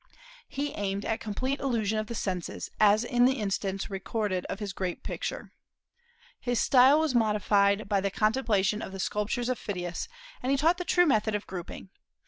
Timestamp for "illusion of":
1.59-2.07